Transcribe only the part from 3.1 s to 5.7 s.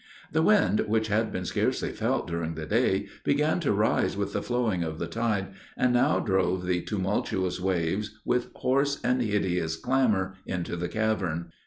began to rise with the flowing of the tide,